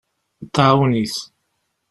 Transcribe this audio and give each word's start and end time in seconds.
Tɛawen-it. 0.53 1.17